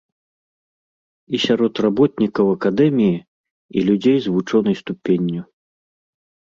І 1.35 1.41
сярод 1.45 1.73
работнікаў 1.87 2.45
акадэміі, 2.55 3.23
і 3.77 3.87
людзей 3.93 4.17
з 4.27 4.35
вучонай 4.39 4.75
ступенню. 4.83 5.41